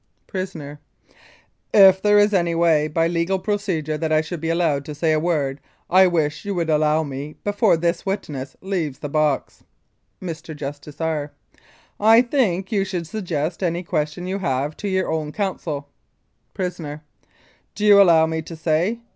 [0.25, 0.79] PRISONER:
[1.75, 5.11] If there was any way, by legal procedure, that I should be allowed to say
[5.13, 9.63] a word, I wish you would allow me before this witness leaves the box.
[10.19, 10.55] Mr.
[10.55, 11.31] JUSTICE R.:
[11.99, 15.87] I think you should suggest any question you have to your own counsel.
[16.55, 17.03] PRISONER:
[17.75, 19.01] Do you allow me to say?